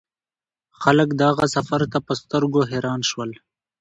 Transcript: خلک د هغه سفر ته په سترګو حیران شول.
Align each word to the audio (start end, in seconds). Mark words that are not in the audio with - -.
خلک 0.81 1.09
د 1.15 1.21
هغه 1.29 1.45
سفر 1.55 1.81
ته 1.91 1.97
په 2.07 2.13
سترګو 2.21 2.59
حیران 2.71 3.01
شول. 3.09 3.31